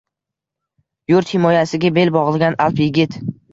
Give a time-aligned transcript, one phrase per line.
[1.11, 3.23] Yurt himoyasiga bel bog‘lagan alp yigit